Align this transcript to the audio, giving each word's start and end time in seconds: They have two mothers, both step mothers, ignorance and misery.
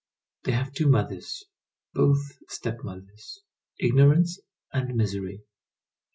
They 0.45 0.53
have 0.53 0.73
two 0.73 0.87
mothers, 0.89 1.45
both 1.93 2.17
step 2.49 2.79
mothers, 2.83 3.39
ignorance 3.79 4.39
and 4.73 4.95
misery. 4.95 5.43